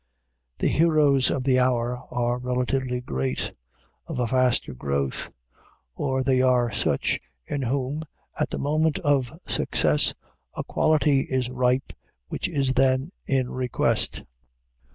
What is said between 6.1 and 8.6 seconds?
they are such, in whom, at the